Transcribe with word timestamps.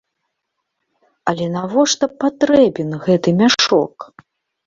Але 1.31 1.45
навошта 1.57 2.05
патрэбен 2.23 2.89
гэты 3.09 3.29
мяшок? 3.43 3.97